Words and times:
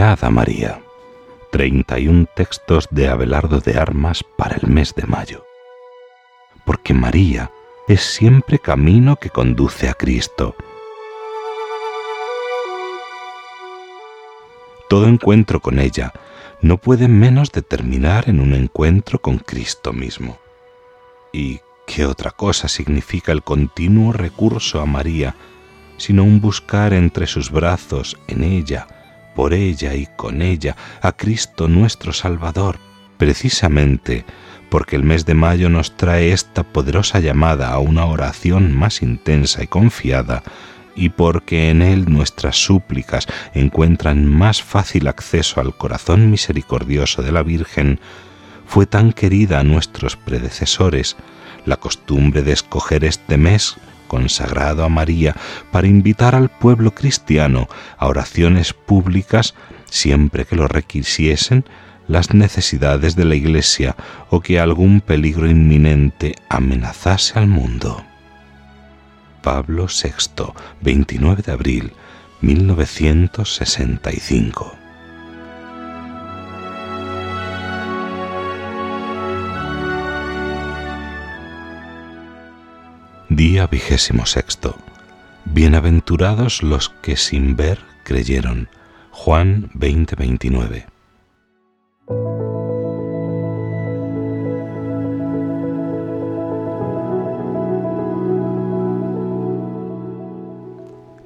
Mirad 0.00 0.24
a 0.24 0.30
María. 0.30 0.80
31 1.52 2.24
textos 2.34 2.88
de 2.90 3.08
Abelardo 3.08 3.60
de 3.60 3.78
Armas 3.78 4.24
para 4.38 4.56
el 4.56 4.66
mes 4.66 4.94
de 4.94 5.04
mayo. 5.04 5.44
Porque 6.64 6.94
María 6.94 7.50
es 7.86 8.00
siempre 8.00 8.58
camino 8.58 9.16
que 9.16 9.28
conduce 9.28 9.90
a 9.90 9.92
Cristo. 9.92 10.56
Todo 14.88 15.06
encuentro 15.06 15.60
con 15.60 15.78
ella 15.78 16.14
no 16.62 16.78
puede 16.78 17.06
menos 17.06 17.52
de 17.52 17.60
terminar 17.60 18.30
en 18.30 18.40
un 18.40 18.54
encuentro 18.54 19.20
con 19.20 19.36
Cristo 19.36 19.92
mismo. 19.92 20.38
¿Y 21.30 21.60
qué 21.86 22.06
otra 22.06 22.30
cosa 22.30 22.68
significa 22.68 23.32
el 23.32 23.42
continuo 23.42 24.14
recurso 24.14 24.80
a 24.80 24.86
María, 24.86 25.36
sino 25.98 26.24
un 26.24 26.40
buscar 26.40 26.94
entre 26.94 27.26
sus 27.26 27.50
brazos, 27.50 28.16
en 28.28 28.44
ella, 28.44 28.86
por 29.34 29.54
ella 29.54 29.94
y 29.94 30.06
con 30.16 30.42
ella, 30.42 30.76
a 31.02 31.12
Cristo 31.12 31.68
nuestro 31.68 32.12
Salvador, 32.12 32.78
precisamente 33.16 34.24
porque 34.70 34.96
el 34.96 35.02
mes 35.02 35.26
de 35.26 35.34
mayo 35.34 35.68
nos 35.68 35.96
trae 35.96 36.32
esta 36.32 36.62
poderosa 36.62 37.18
llamada 37.18 37.70
a 37.70 37.78
una 37.78 38.06
oración 38.06 38.74
más 38.74 39.02
intensa 39.02 39.62
y 39.62 39.66
confiada, 39.66 40.42
y 40.94 41.10
porque 41.10 41.70
en 41.70 41.82
él 41.82 42.06
nuestras 42.08 42.56
súplicas 42.56 43.26
encuentran 43.52 44.26
más 44.26 44.62
fácil 44.62 45.08
acceso 45.08 45.60
al 45.60 45.76
corazón 45.76 46.30
misericordioso 46.30 47.22
de 47.22 47.32
la 47.32 47.42
Virgen, 47.42 48.00
fue 48.66 48.86
tan 48.86 49.12
querida 49.12 49.58
a 49.58 49.64
nuestros 49.64 50.16
predecesores 50.16 51.16
la 51.66 51.76
costumbre 51.76 52.42
de 52.42 52.52
escoger 52.52 53.04
este 53.04 53.36
mes 53.36 53.76
consagrado 54.10 54.82
a 54.82 54.88
María 54.88 55.36
para 55.70 55.86
invitar 55.86 56.34
al 56.34 56.48
pueblo 56.48 56.90
cristiano 56.90 57.68
a 57.96 58.08
oraciones 58.08 58.72
públicas 58.72 59.54
siempre 59.88 60.46
que 60.46 60.56
lo 60.56 60.66
requisiesen 60.66 61.64
las 62.08 62.34
necesidades 62.34 63.14
de 63.14 63.24
la 63.24 63.36
Iglesia 63.36 63.94
o 64.28 64.40
que 64.40 64.58
algún 64.58 65.00
peligro 65.00 65.48
inminente 65.48 66.34
amenazase 66.48 67.38
al 67.38 67.46
mundo. 67.46 68.04
Pablo 69.42 69.86
VI, 69.86 70.54
29 70.80 71.42
de 71.42 71.52
abril 71.52 71.92
1965 72.40 74.79
Día 83.30 83.68
vigésimo 83.68 84.26
sexto. 84.26 84.76
Bienaventurados 85.44 86.64
los 86.64 86.88
que 86.88 87.16
sin 87.16 87.54
ver 87.54 87.78
creyeron. 88.02 88.68
Juan 89.12 89.70
20:29. 89.74 90.86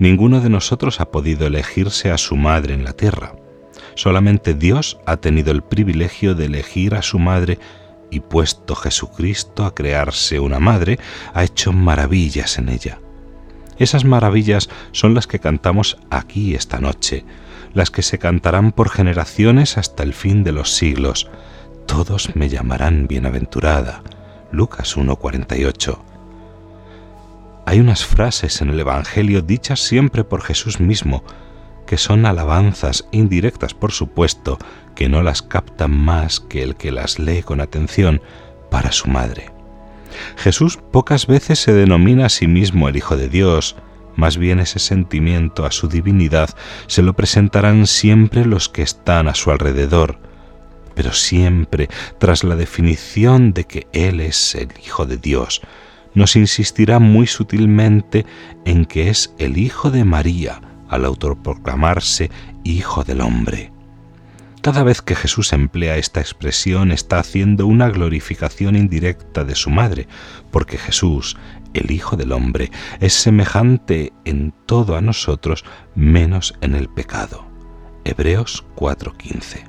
Ninguno 0.00 0.40
de 0.40 0.50
nosotros 0.50 1.00
ha 1.00 1.12
podido 1.12 1.46
elegirse 1.46 2.10
a 2.10 2.18
su 2.18 2.34
madre 2.34 2.74
en 2.74 2.82
la 2.82 2.94
tierra. 2.94 3.36
Solamente 3.94 4.54
Dios 4.54 4.98
ha 5.06 5.18
tenido 5.18 5.52
el 5.52 5.62
privilegio 5.62 6.34
de 6.34 6.46
elegir 6.46 6.96
a 6.96 7.02
su 7.02 7.20
madre 7.20 7.60
y 8.12 8.20
puesto 8.20 8.76
Jesucristo 8.76 9.64
a 9.64 9.74
crearse 9.74 10.38
una 10.38 10.60
madre, 10.60 10.98
ha 11.32 11.42
hecho 11.42 11.72
maravillas 11.72 12.58
en 12.58 12.68
ella. 12.68 13.00
Esas 13.78 14.04
maravillas 14.04 14.68
son 14.92 15.14
las 15.14 15.26
que 15.26 15.38
cantamos 15.38 15.96
aquí 16.10 16.54
esta 16.54 16.78
noche, 16.78 17.24
las 17.72 17.90
que 17.90 18.02
se 18.02 18.18
cantarán 18.18 18.70
por 18.72 18.90
generaciones 18.90 19.78
hasta 19.78 20.02
el 20.02 20.12
fin 20.12 20.44
de 20.44 20.52
los 20.52 20.74
siglos. 20.74 21.30
Todos 21.86 22.36
me 22.36 22.50
llamarán 22.50 23.08
bienaventurada. 23.08 24.02
Lucas 24.52 24.94
1:48. 24.96 25.98
Hay 27.64 27.80
unas 27.80 28.04
frases 28.04 28.60
en 28.60 28.68
el 28.68 28.80
Evangelio 28.80 29.40
dichas 29.40 29.80
siempre 29.80 30.22
por 30.22 30.42
Jesús 30.42 30.80
mismo, 30.80 31.24
que 31.92 31.98
son 31.98 32.24
alabanzas 32.24 33.06
indirectas, 33.12 33.74
por 33.74 33.92
supuesto, 33.92 34.56
que 34.94 35.10
no 35.10 35.22
las 35.22 35.42
capta 35.42 35.88
más 35.88 36.40
que 36.40 36.62
el 36.62 36.74
que 36.74 36.90
las 36.90 37.18
lee 37.18 37.42
con 37.42 37.60
atención 37.60 38.22
para 38.70 38.92
su 38.92 39.10
madre. 39.10 39.50
Jesús 40.38 40.78
pocas 40.90 41.26
veces 41.26 41.58
se 41.58 41.74
denomina 41.74 42.24
a 42.24 42.28
sí 42.30 42.46
mismo 42.46 42.88
el 42.88 42.96
Hijo 42.96 43.18
de 43.18 43.28
Dios, 43.28 43.76
más 44.16 44.38
bien 44.38 44.58
ese 44.58 44.78
sentimiento 44.78 45.66
a 45.66 45.70
su 45.70 45.86
divinidad 45.86 46.48
se 46.86 47.02
lo 47.02 47.12
presentarán 47.12 47.86
siempre 47.86 48.46
los 48.46 48.70
que 48.70 48.80
están 48.80 49.28
a 49.28 49.34
su 49.34 49.50
alrededor, 49.50 50.18
pero 50.94 51.12
siempre 51.12 51.90
tras 52.16 52.42
la 52.42 52.56
definición 52.56 53.52
de 53.52 53.64
que 53.64 53.86
Él 53.92 54.20
es 54.20 54.54
el 54.54 54.70
Hijo 54.82 55.04
de 55.04 55.18
Dios, 55.18 55.60
nos 56.14 56.36
insistirá 56.36 57.00
muy 57.00 57.26
sutilmente 57.26 58.24
en 58.64 58.86
que 58.86 59.10
es 59.10 59.34
el 59.36 59.58
Hijo 59.58 59.90
de 59.90 60.04
María 60.04 60.71
al 60.92 61.04
autoproclamarse 61.04 62.30
Hijo 62.62 63.02
del 63.02 63.22
Hombre. 63.22 63.72
Cada 64.60 64.84
vez 64.84 65.02
que 65.02 65.16
Jesús 65.16 65.52
emplea 65.52 65.96
esta 65.96 66.20
expresión 66.20 66.92
está 66.92 67.18
haciendo 67.18 67.66
una 67.66 67.88
glorificación 67.88 68.76
indirecta 68.76 69.42
de 69.42 69.56
su 69.56 69.70
madre, 69.70 70.06
porque 70.52 70.78
Jesús, 70.78 71.36
el 71.74 71.90
Hijo 71.90 72.16
del 72.16 72.30
Hombre, 72.30 72.70
es 73.00 73.12
semejante 73.12 74.12
en 74.24 74.54
todo 74.66 74.96
a 74.96 75.00
nosotros 75.00 75.64
menos 75.96 76.54
en 76.60 76.76
el 76.76 76.88
pecado. 76.88 77.44
Hebreos 78.04 78.64
4:15. 78.76 79.64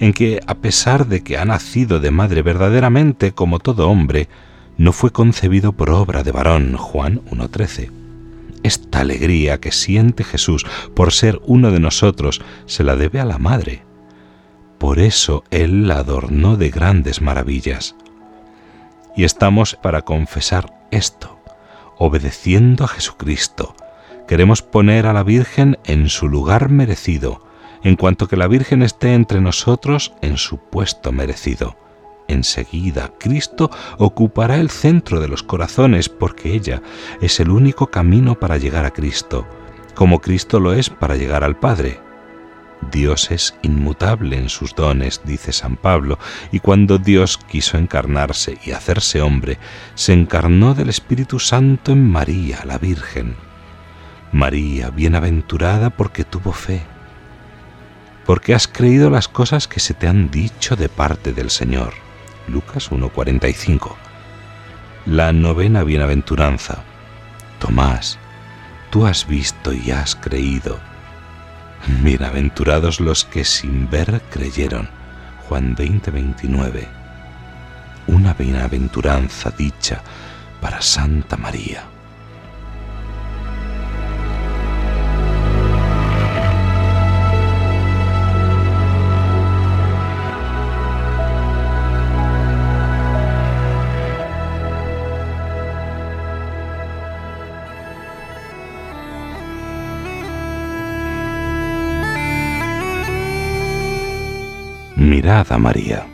En 0.00 0.12
que, 0.12 0.40
a 0.46 0.56
pesar 0.56 1.06
de 1.06 1.22
que 1.22 1.38
ha 1.38 1.44
nacido 1.44 2.00
de 2.00 2.10
madre 2.10 2.42
verdaderamente 2.42 3.32
como 3.32 3.60
todo 3.60 3.88
hombre, 3.88 4.28
no 4.76 4.92
fue 4.92 5.12
concebido 5.12 5.72
por 5.72 5.90
obra 5.90 6.24
de 6.24 6.32
varón, 6.32 6.76
Juan 6.76 7.20
1:13 7.30 7.97
esta 8.62 9.00
alegría 9.00 9.58
que 9.58 9.72
siente 9.72 10.24
Jesús 10.24 10.66
por 10.94 11.12
ser 11.12 11.40
uno 11.44 11.70
de 11.70 11.80
nosotros 11.80 12.40
se 12.66 12.84
la 12.84 12.96
debe 12.96 13.20
a 13.20 13.24
la 13.24 13.38
Madre. 13.38 13.84
Por 14.78 14.98
eso 14.98 15.44
Él 15.50 15.88
la 15.88 15.98
adornó 15.98 16.56
de 16.56 16.70
grandes 16.70 17.20
maravillas. 17.20 17.96
Y 19.16 19.24
estamos 19.24 19.74
para 19.74 20.02
confesar 20.02 20.72
esto, 20.90 21.40
obedeciendo 21.96 22.84
a 22.84 22.88
Jesucristo. 22.88 23.74
Queremos 24.28 24.62
poner 24.62 25.06
a 25.06 25.12
la 25.12 25.22
Virgen 25.22 25.78
en 25.84 26.08
su 26.08 26.28
lugar 26.28 26.68
merecido, 26.68 27.44
en 27.82 27.96
cuanto 27.96 28.28
que 28.28 28.36
la 28.36 28.46
Virgen 28.46 28.82
esté 28.82 29.14
entre 29.14 29.40
nosotros 29.40 30.12
en 30.20 30.36
su 30.36 30.58
puesto 30.58 31.10
merecido 31.10 31.76
enseguida 32.28 33.12
Cristo 33.18 33.70
ocupará 33.98 34.56
el 34.56 34.70
centro 34.70 35.20
de 35.20 35.28
los 35.28 35.42
corazones 35.42 36.08
porque 36.08 36.54
ella 36.54 36.82
es 37.20 37.40
el 37.40 37.50
único 37.50 37.88
camino 37.88 38.38
para 38.38 38.58
llegar 38.58 38.84
a 38.84 38.92
Cristo, 38.92 39.46
como 39.94 40.20
Cristo 40.20 40.60
lo 40.60 40.72
es 40.72 40.90
para 40.90 41.16
llegar 41.16 41.42
al 41.42 41.58
Padre. 41.58 42.00
Dios 42.92 43.30
es 43.30 43.54
inmutable 43.62 44.38
en 44.38 44.48
sus 44.48 44.74
dones, 44.74 45.20
dice 45.24 45.52
San 45.52 45.76
Pablo, 45.76 46.18
y 46.52 46.60
cuando 46.60 46.98
Dios 46.98 47.36
quiso 47.36 47.76
encarnarse 47.76 48.58
y 48.64 48.70
hacerse 48.70 49.20
hombre, 49.20 49.58
se 49.94 50.12
encarnó 50.12 50.74
del 50.74 50.88
Espíritu 50.88 51.40
Santo 51.40 51.92
en 51.92 52.08
María, 52.08 52.60
la 52.64 52.78
Virgen. 52.78 53.34
María, 54.30 54.90
bienaventurada 54.90 55.90
porque 55.90 56.24
tuvo 56.24 56.52
fe, 56.52 56.82
porque 58.26 58.54
has 58.54 58.68
creído 58.68 59.10
las 59.10 59.26
cosas 59.26 59.66
que 59.66 59.80
se 59.80 59.94
te 59.94 60.06
han 60.06 60.30
dicho 60.30 60.76
de 60.76 60.88
parte 60.88 61.32
del 61.32 61.50
Señor. 61.50 62.07
Lucas 62.48 62.90
1.45. 62.90 63.94
La 65.06 65.32
novena 65.32 65.84
bienaventuranza. 65.84 66.82
Tomás, 67.58 68.18
tú 68.90 69.06
has 69.06 69.26
visto 69.26 69.72
y 69.72 69.90
has 69.90 70.16
creído. 70.16 70.78
Bienaventurados 72.02 73.00
los 73.00 73.24
que 73.24 73.44
sin 73.44 73.88
ver 73.90 74.22
creyeron. 74.30 74.88
Juan 75.48 75.76
20.29. 75.76 76.86
Una 78.06 78.34
bienaventuranza 78.34 79.50
dicha 79.50 80.02
para 80.60 80.82
Santa 80.82 81.36
María. 81.36 81.84
Mirad 105.18 105.50
a 105.50 105.58
María. 105.58 106.06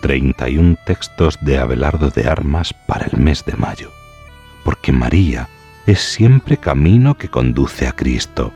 31 0.00 0.78
textos 0.86 1.36
de 1.42 1.58
Abelardo 1.58 2.08
de 2.08 2.26
Armas 2.26 2.72
para 2.72 3.04
el 3.04 3.18
mes 3.18 3.44
de 3.44 3.52
mayo. 3.52 3.92
Porque 4.64 4.92
María 4.92 5.50
es 5.84 6.00
siempre 6.00 6.56
camino 6.56 7.18
que 7.18 7.28
conduce 7.28 7.86
a 7.86 7.92
Cristo 7.92 8.54